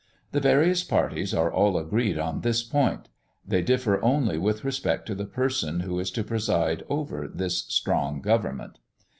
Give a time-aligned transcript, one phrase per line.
[0.31, 3.07] The various parties are all agreed on this point;
[3.47, 8.19] they differ only with respect to the person who is to preside over this "strong
[8.19, 8.79] government."